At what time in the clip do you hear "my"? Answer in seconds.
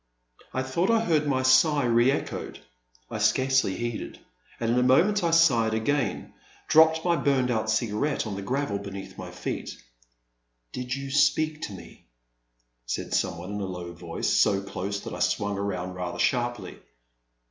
1.27-1.43, 7.05-7.15, 9.15-9.29